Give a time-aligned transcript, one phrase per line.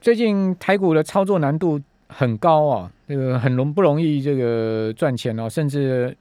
[0.00, 6.16] 最近台股的操作难度很高啊，这个很容不容易这个赚钱哦，甚至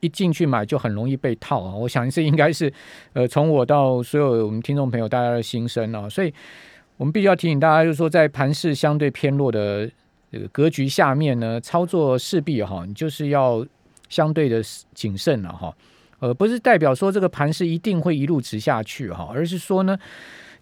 [0.00, 1.72] 一进去买就很容易被套啊。
[1.72, 2.72] 我想这应该是
[3.12, 6.34] 呃，从我到所有我们听众朋友大家的心声啊，所以
[6.98, 9.88] 我们必须要提醒大家，就是说在盘势相对偏弱的
[10.32, 13.64] 这个格局下面呢，操作势必哈，你就是要
[14.08, 14.60] 相对的
[14.94, 15.72] 谨慎了哈。
[16.18, 19.96] 呃，不是代表说这个盘势一定会一路直下去哈，而是说呢。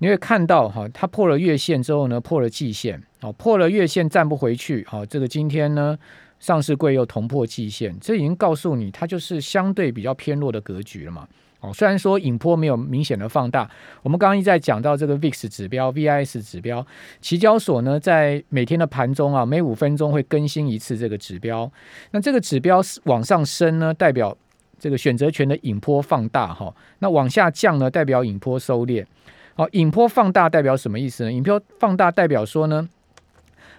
[0.03, 5.97] 你会看到哈，它破了月线之后呢，破了季线，哦，破了月线站不回去，好，这个今天呢，
[6.39, 11.29] 上市柜又同破季线，这已经告诉你它就是相对比较偏弱的格局了嘛，
[11.61, 13.71] 哦，虽然说影波没有明显的放大，
[14.03, 16.85] 我们刚刚一再讲到这个 VIX 指标、VIS 指标，
[17.21, 21.71] 期交所呢在每天的盘中啊，每五分钟会更新一次这个指标，
[22.13, 24.35] 那这个指标往上升呢，代表
[24.79, 29.05] 这个选择权的影波放大哈，那往下降呢，代表影波收敛。
[29.55, 31.33] 好，影波放大代表什么意思呢？
[31.33, 32.89] 影波放大代表说呢，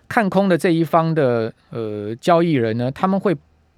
[0.08, 3.36] 看空的这一方的呃交易人呢，他们会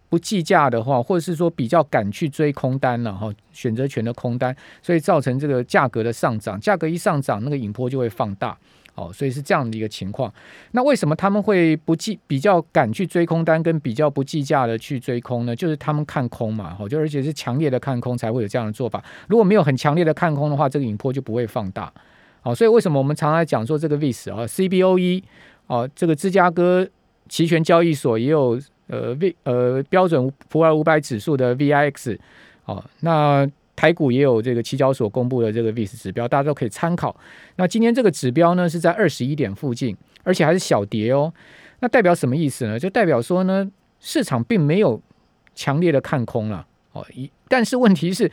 [0.09, 8.57] 不计价的话，或者是说比较敢去追空单了哈，选择权的空单，所以造成这个价格的上涨，价格一上涨，那个影波就会放大。
[8.95, 10.31] 哦，所以是这样的一个情况。
[10.71, 15.55] 那为什么他们会不计比较敢去追空单，跟比较不计价的去追空呢？
[15.55, 19.03] 就是他们看空嘛，哦，就而且是强烈的看空才会有这样的做法。
[19.27, 21.91] 如果没有很强烈的看空的话，这个影波就不会放大。
[22.41, 25.23] 好，所以为什么我们常来讲说这个 VIX 啊，CBOE
[25.67, 26.87] 哦，这个芝加哥
[27.27, 32.19] 期权交易所也有呃 V 呃标准普尔五百指数的 VIX
[32.65, 33.49] 哦，那。
[33.75, 37.15] 台股也有这个期交所公布的这个 VIX 指标，大家都可以参考。
[37.55, 41.33] 那今天这个指标呢是在二十一点附近，而且还是小跌哦。
[41.79, 42.79] 那代表什么意思呢？
[42.79, 45.01] 就代表说呢，市场并没有
[45.55, 47.05] 强烈的看空了哦。
[47.13, 48.31] 一但是问题是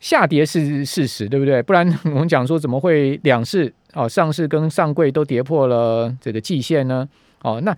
[0.00, 1.62] 下跌是事实，对不对？
[1.62, 7.08] 不然我们讲说怎么会两市哦上市跟上柜都跌破了这个季线呢？
[7.42, 7.74] 哦，那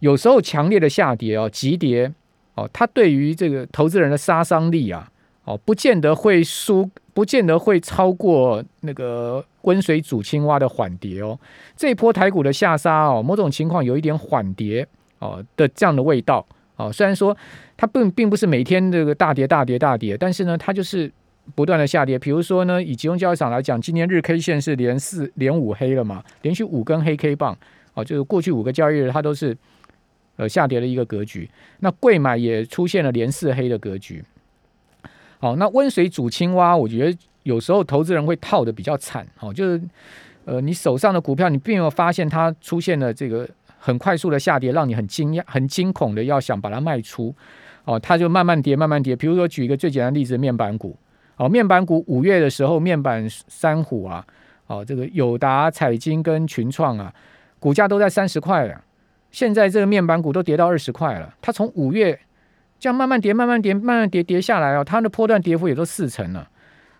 [0.00, 2.12] 有时候强烈的下跌哦，急跌
[2.54, 5.10] 哦，它对于这个投资人的杀伤力啊。
[5.50, 11.36] 哦，不见得会输，不见得会超过那个温水煮青蛙的缓跌哦。
[11.76, 14.86] 这一波台股的下杀哦，某种情况有一点缓跌
[15.18, 16.46] 哦的这样的味道
[16.76, 16.92] 哦。
[16.92, 17.36] 虽然说
[17.76, 21.10] 它并并不是每天这个大跌大跌大跌，但是呢，它就是
[21.56, 22.16] 不断的下跌。
[22.16, 27.58] 比如说呢，以集中交易场来讲，今天日 K 线是连四连五黑了嘛，连续五根黑 K 棒
[27.94, 29.56] 哦，就是过去五个交易日它都是
[30.36, 31.50] 呃下跌的一个格局。
[31.80, 34.24] 那贵买也出现了连四黑的格局。
[35.40, 39.26] 好，那温水煮青蛙，我觉得有时候投资人会套的比较惨。
[39.34, 39.80] 好，就是
[40.44, 47.34] 呃，你手上的股票，你并没有发现它出现了这个很快速的下跌，让你很惊讶、很惊恐的要想把它卖出。
[47.86, 49.16] 哦，它就慢慢跌，慢慢跌。
[49.16, 50.94] 比如说，举一个最简单的例子，面板股。
[51.36, 54.22] 哦，面板股五月的时候，面板三虎啊，
[54.66, 57.10] 哦，这个友达、彩晶跟群创啊，
[57.58, 58.84] 股价都在三十块了。
[59.30, 61.34] 现在这个面板股都跌到二十块了。
[61.40, 62.20] 它从五月。
[62.80, 66.48] 这样慢慢跌，慢慢跌，慢慢跌跌下来哦，它的波段跌幅也都四成了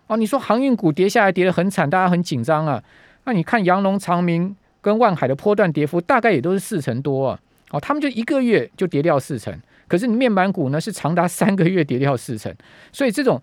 [0.05, 0.15] 哦。
[0.15, 2.81] 你说航运股跌下来跌得很惨，大家很紧张啊。
[3.25, 7.39] 那你看阳龙、长明跟万海的波段跌幅大概也都是四成多啊。
[7.71, 9.51] 哦，他们就一个月就跌掉四成，
[9.87, 12.53] 可是你面板股呢是长达三个月跌掉四成，
[12.91, 13.41] 所以这种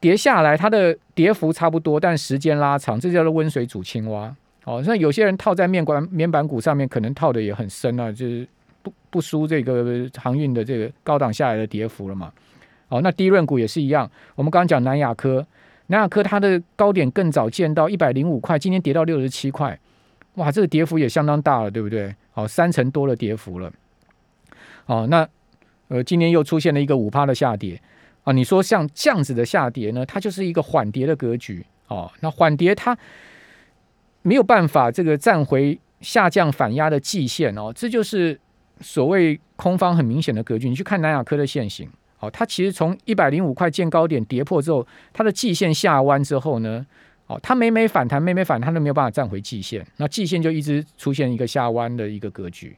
[0.00, 4.34] 跌下来它的跌幅差不多，但时间拉长，这叫做温水煮青蛙。
[4.64, 8.48] 哦，那有些人套在面板面板股上面，可能套的也很深啊，就是。
[9.12, 12.32] 不输这个航运的这个高档下来的跌幅了嘛？
[12.88, 14.10] 哦，那低润股也是一样。
[14.34, 15.46] 我们刚刚讲南亚科，
[15.88, 19.78] 南亚科它的高点更早见到一百零五块，今天跌到六十七块，
[20.36, 22.14] 哇，这个跌幅也相当大了，对不对？
[22.32, 23.70] 哦，三成多的跌幅了。
[24.86, 25.28] 哦，那
[25.88, 27.78] 呃，今年又出现了一个五趴的下跌
[28.24, 28.32] 啊。
[28.32, 32.10] 你说像这样子的下跌呢，它就是一个缓跌的格局哦。
[32.20, 32.96] 那缓跌它
[34.22, 38.38] 没有办法这个站回下降反压的季线哦，这就是。
[38.82, 41.88] 所谓空方很明显的格局，你去看南亚科的线型，
[42.20, 46.84] 哦，它其实从一百零五块见高点跌破之后，它的季线下弯之后呢，
[47.26, 52.76] 哦，它每每反弹，每每反弹它都没有办法站回季线，那季线就一直出现一个下弯的一个格局，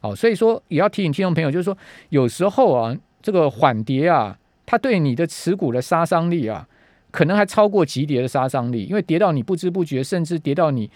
[0.00, 1.76] 哦，所以说也要提醒听众朋友，就是说
[2.10, 6.68] 有时候啊，这个缓跌啊，它对你的持股的杀伤力啊，
[7.10, 10.90] 可能还超过急跌的杀伤力，因为跌到你不知不觉，甚至跌到你。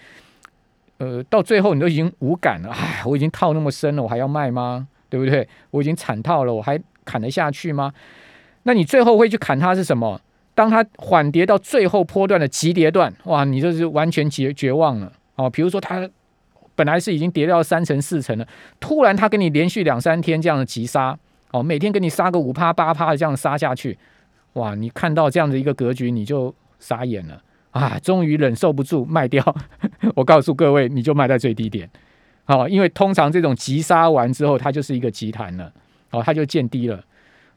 [1.02, 4.86] 呃，到最后你都已经无感了，唉，我已经套那么深了，我还要卖吗？
[5.10, 5.48] 对不对？
[5.72, 7.92] 我已经惨套了，我还砍得下去吗？
[8.62, 10.20] 那你最后会去砍它是什么？
[10.54, 15.50] 当它缓跌到最后波段的急跌段，哇，你就是完全绝绝望了哦。
[15.50, 16.08] 比如说它
[16.76, 18.46] 本来是已经跌掉三成四成了，
[18.78, 21.18] 突然它给你连续两三天这样的急杀
[21.50, 23.98] 哦，每天给你杀个五趴八趴的这样杀下去，
[24.52, 27.42] 哇，你看到这样的一个格局你就傻眼了。
[27.72, 29.44] 啊，终于忍受不住卖掉。
[30.14, 31.90] 我告诉各位，你就卖在最低点。
[32.44, 35.72] 好，因为通常这种急杀完之后，它就是一个急弹了，
[36.10, 37.02] 哦，它就见低了，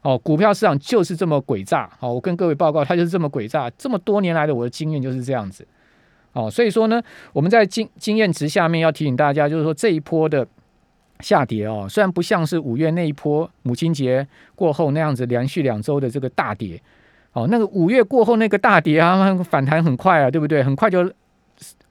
[0.02, 5.66] 哦，股票市场就是这么诡诈，好，我跟各位报告，它就是这么诡诈，这么多年来的我的经验就是这样子，
[6.32, 7.02] 哦，所以说呢，
[7.32, 10.46] 我们在经经验值下面要提醒大家，就是说这一波的
[11.18, 16.80] 下跌哦，虽然不像是五月那一波母亲节过后那样子连续两周的这个大跌，
[17.36, 20.64] 哦，那个五月过后那个大跌啊，反弹很快啊，对不对？
[20.64, 21.12] 很快就。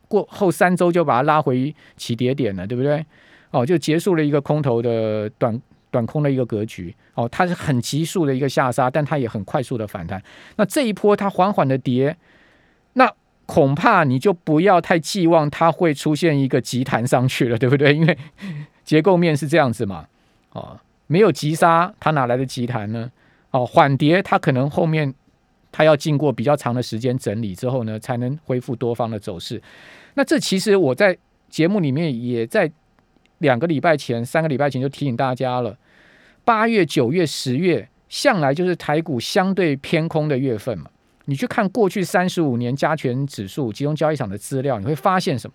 [0.08, 3.04] 过后三周就把它拉回起跌点了，对不对？
[3.50, 5.60] 哦，就结束了一个空头的短
[5.90, 6.96] 短空的一个格局。
[7.16, 10.22] 哦，它是很急速的一个下杀，但它也很快速的反弹。
[10.58, 12.16] 那这一波它缓缓的跌，
[12.94, 13.12] 那
[13.48, 17.94] 恐怕你就不要太寄望它会出现一个急弹上去了，对不对？
[17.96, 18.16] 因为
[18.84, 20.06] 结构面是这样子嘛。
[20.54, 23.12] 哦，没有急杀，它哪来的急弹呢？
[23.50, 25.14] 哦，缓跌它可能后面。
[25.78, 29.62] 它要经过比较长的时间整理之后呢，才能恢复多方的走势。
[30.14, 31.18] 那这其实我在
[31.50, 32.72] 节目里面也在
[33.40, 35.78] 两个礼拜前、三个礼拜前就提醒大家了。
[36.46, 40.90] 八月、九月、十月向来就是台股相对偏空的月份嘛。
[41.26, 45.54] 你去看过去三十五年加权指数集中交易场的资料，你会发现什么？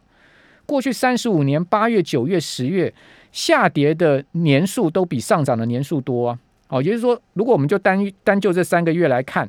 [0.66, 2.92] 过去三十五年八月、九月、十月
[3.32, 6.38] 下跌的年数都比上涨的年数多啊。
[6.68, 9.48] 哦，也就是说，如果我们就单单就这三个月来看。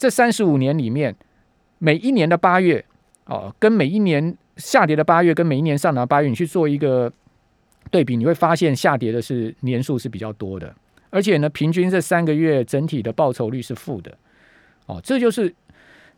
[0.00, 1.14] 这三十五年里面，
[1.78, 2.82] 每一年的八月
[3.26, 7.12] 哦，跟每一年下跌的八月，跟每一年上涨的八月，你去做一个
[7.90, 10.74] 对比，你会发现下跌的是年数是比较多的，
[11.10, 14.16] 而且呢，平均这三个月整体的报酬率是负的。
[14.86, 15.54] 哦，这就是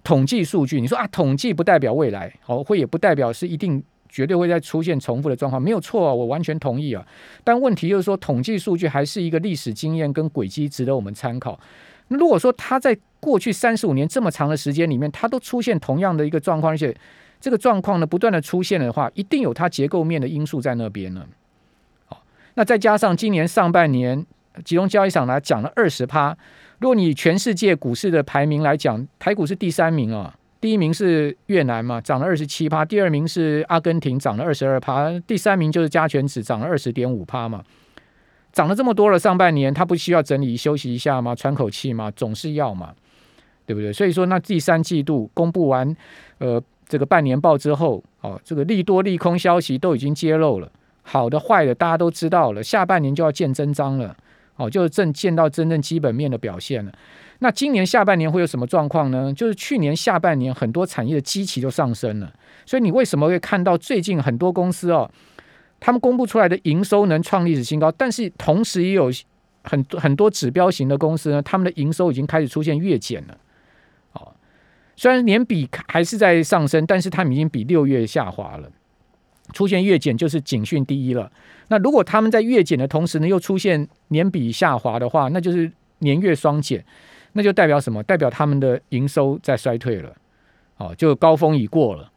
[0.04, 0.80] 统计数据。
[0.80, 7.04] 你说啊，统计不代表未来，哦，会也不代表是一定绝对会再出现重复的状况，没有错啊，我完全同意啊。
[7.42, 11.58] 但问题就是说，统计数据还是一个历史经验跟轨迹，值得我们参考。
[12.16, 16.94] 如果说它在过去三十五年这么长的时间里面，它都出现同样的一个状况，而且
[17.40, 21.24] 这个状况呢不断的出现的话，一定有它结构面的因素在那边呢。
[22.06, 22.22] 好，
[22.54, 24.26] 那再加上今年上半年
[24.64, 26.36] 集中交易场来讲了二十趴，
[26.78, 37.62] 如果你全世界股市的排名来讲，台股是第三名啊，第一名是越南嘛，涨了二十七趴，第二名是阿根廷，涨了二十二趴，第三名就是加权指涨了二十点五趴嘛。
[38.52, 41.34] 涨了这么多了，上半年他不需要整理休息一下吗？
[41.34, 42.10] 喘口气吗？
[42.14, 42.92] 总是要嘛，
[43.64, 43.92] 对不对？
[43.92, 45.96] 所以说，那第三季度公布完
[46.38, 50.70] 呃这个半年报之后，哦，这个利多利空消息都已经揭露了，
[51.02, 54.14] 好的坏的大家都知道了，下半年就要见真章了，
[54.56, 56.92] 哦，就是正见到真正基本面的表现了。
[57.38, 59.32] 那今年下半年会有什么状况呢？
[59.32, 62.32] 就是去年下半年很多产业的基期就上升了，
[62.66, 65.10] 所以你为什么会看到最近很多公司哦？
[65.84, 69.10] 他们公布出来的营收能创历史新高，但是同时也有
[69.64, 73.36] 很多很多指标型的公司呢，他们的营收已经开始出现月减了。
[74.12, 74.32] 哦，
[74.94, 78.70] 虽然年比还是在上升，但是他们已经比六月下滑了。
[79.52, 81.32] 出现月减就是警讯第一了。
[81.66, 86.84] 那如果他们在月减的同时呢，又出现年比下滑的话，那就是年月双减，
[87.32, 88.00] 那就代表什么？
[88.04, 90.14] 代表他们的营收在衰退了。
[90.76, 92.11] 哦，就高峰已过了。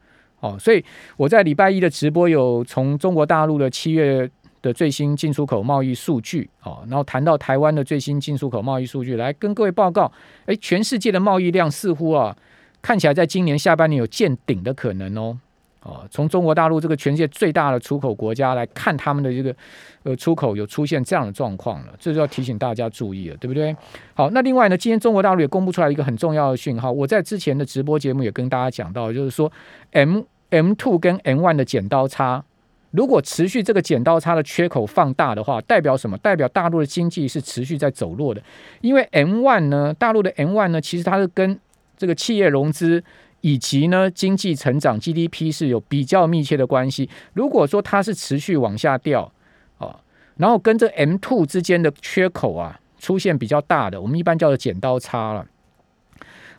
[0.46, 0.84] 哦，所以
[1.18, 4.30] 我在礼拜一的直播有从中国大陆的七月
[4.62, 10.12] 的最新进出口贸易数据，哦，然后谈到台湾的最新进出口贸易数据，来跟各位报告。
[10.46, 12.36] 哎，全世界的贸易量似乎啊，
[12.82, 15.38] 看起来在今年下半年有见顶的可能哦。
[15.82, 19.56] 哦，从中国大陆这个全世界最大的出口国家来看，他们的这个
[20.02, 23.75] 呃出口有出现这样的状况了，这就要提醒大家注意了，对不对？
[24.16, 29.52] 好，那另外呢，今天中国大陆也公布出来一个很重要的讯号，我在之前的直播节目也跟大家讲到，就是说
[29.92, 32.44] M M two 跟 M one 的剪刀差，
[32.92, 36.18] 如果持续这个剪刀差的缺口放大的话，代表什么？
[36.18, 38.42] 代表大陆的经济是持续在走弱的，
[38.82, 41.60] 因为 M one 呢，大陆的 M one 呢，其实它是跟
[41.98, 43.04] 这个企业融资。
[43.42, 47.08] 以及呢，经济成长 GDP 是有比较密切的关系。
[47.34, 49.32] 如果说它是持续往下掉
[49.78, 50.00] 啊，
[50.38, 55.46] 然后跟这 M two 之间的缺口啊出现比较大的，我们一般叫做剪刀差了。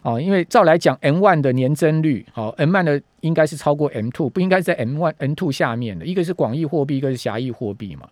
[0.06, 6.06] 哦，因为照来讲，M one 的年增率，好，M one 的应该是超过 M two，不应该在 M one、M two 下面的。
[6.06, 8.08] 一个是广义货币，一个是狭义货币嘛。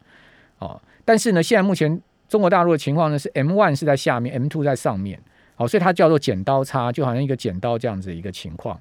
[0.59, 5.21] 哦，但是呢，现在目前中国大陆的情况呢是 M one 是在下面，M two 在上面。
[5.55, 8.77] 好，所以它叫做剪刀差，就好像一个剪刀这样子一个情况。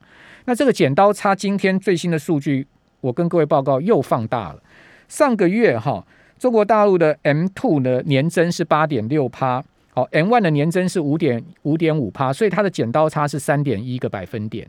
[0.45, 2.65] 那这个剪刀差，今天最新的数据，
[2.99, 4.63] 我跟各位报告又放大了。
[5.07, 6.03] 上个月哈，
[6.39, 9.63] 中国大陆的 M two 的年增是八点六趴，
[9.93, 14.67] 好，M one 的年增是五点五点五趴，所以它的剪刀差是三点一个百分点。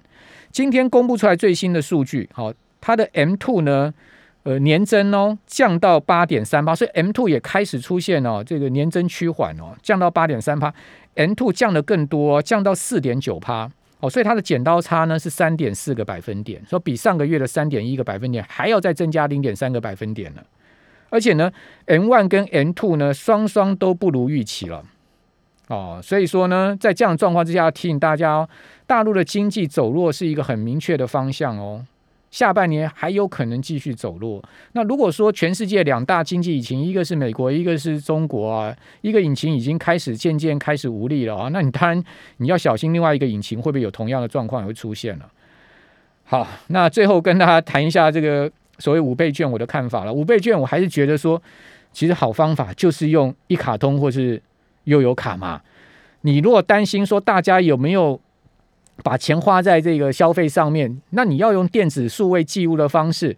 [0.50, 3.94] 今天公布出来最新的数据，好，它的 M two 呢？
[4.42, 10.70] 呃，年增哦，降到八点三八，所以 M two 也开始出现哦，这个年增趋缓哦，降到八点三帕
[11.14, 20.44] ，M two 降的更多，哦降到四点九帕哦，所以它的剪刀差呢是三点四个百分点，说比上个月的三点一个百分点还要再增加零点三个百分点了。
[21.08, 21.50] 而且呢
[21.86, 24.84] ，N one 跟 N two 呢双双都不如预期了。
[25.68, 28.48] 哦，所以说呢，在这样的状况之下，提醒大家哦，
[28.86, 31.84] 大陆的经济走弱是一个很明确的方向哦。
[32.30, 34.42] 下半年还有可能继续走弱。
[34.72, 42.04] 那如果说全世界两大经济引擎，一个是美国，一个是中国啊，一个引擎已经开始渐渐开始无力了啊，那你当然
[42.38, 45.30] 你要小心，另外一个引擎会不会有同样的状况也会出现了。
[46.24, 50.12] 好，那最后跟大家谈一下这个所谓五倍券我的看法了。
[50.12, 51.40] 五倍券我还是觉得说，
[51.92, 54.42] 其实好方法就是用一卡通或是
[54.84, 55.60] 悠游卡嘛。
[56.22, 58.20] 你如果担心说大家有没有？
[59.02, 63.36] 把钱花在这个消费上面，那你要用电子数位记录的方式，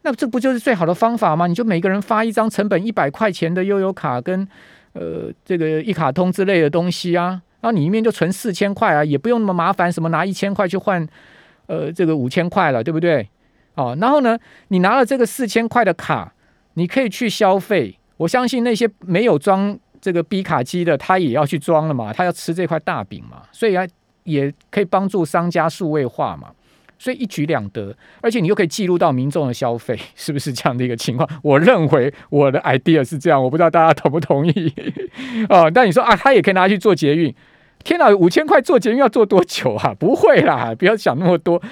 [0.00, 1.46] 那这不就是最好的方法吗？
[1.46, 4.48] 你就每个人发一张成本一百块钱的悠游卡跟
[4.94, 11.06] 呃这个一卡通之类的东西啊，然后你一面就存四千块啊，也不用那么麻烦，什么拿一千块去换
[11.66, 13.28] 呃这个五千块了，对不对？
[13.74, 14.38] 哦，然后呢，
[14.68, 16.32] 你拿了这个四千块的卡，
[16.72, 17.98] 你可以去消费。
[18.16, 23.86] 我相信那些没有装这个 B 卡机的，他也要去装了嘛，他要吃这块大饼嘛，所以啊。
[24.26, 26.48] 也可以帮助商家数位化嘛，
[26.98, 31.30] 所以一举两得，而且你又可以记录到民众的消费， 是不是这样的一个情况？
[31.44, 34.74] 我认为我的 idea 是这样，我不知道大家同不同意
[35.48, 35.70] 哦。
[35.72, 37.32] 但你说啊，他也可以拿去做捷运，
[37.84, 39.94] 天哪，五千块做捷运要做多久啊？
[39.96, 41.62] 不会啦，不要想那么多。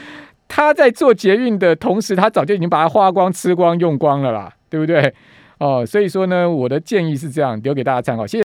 [0.46, 5.12] 他在做捷运的同时，他早就已经把它花光、吃光、用光了啦，对不对？
[5.58, 8.26] 哦，所以说呢，我的建议是这样，留给大家参考。
[8.26, 8.42] 谢谢。